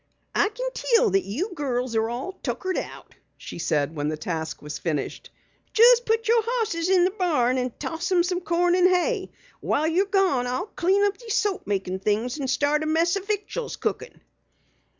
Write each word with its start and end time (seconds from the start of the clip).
"I 0.33 0.49
kin 0.49 0.65
tell 0.73 1.11
that 1.11 1.25
you 1.25 1.53
girls 1.53 1.95
are 1.95 2.09
all 2.09 2.31
tuckered 2.41 2.75
out," 2.75 3.13
she 3.37 3.59
said 3.59 3.95
when 3.95 4.07
the 4.07 4.17
task 4.17 4.59
was 4.59 4.79
finished. 4.79 5.29
"Just 5.73 6.07
put 6.07 6.27
your 6.27 6.41
horses 6.43 6.89
in 6.89 7.05
the 7.05 7.11
barn 7.11 7.59
and 7.59 7.79
toss 7.79 8.11
'em 8.11 8.23
some 8.23 8.41
corn 8.41 8.73
and 8.73 8.89
hay. 8.89 9.29
While 9.59 9.87
you're 9.87 10.05
gone 10.07 10.47
I'll 10.47 10.65
clean 10.65 11.03
up 11.05 11.19
these 11.19 11.35
soap 11.35 11.67
makin' 11.67 11.99
things 11.99 12.39
and 12.39 12.49
start 12.49 12.81
a 12.81 12.87
mess 12.87 13.15
o' 13.15 13.21
victuals 13.21 13.75
cookin'." 13.75 14.21